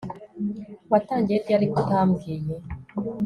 watangiye 0.91 1.37
ryari 1.43 1.65
ko 1.71 1.77
utambwiye 1.81 2.55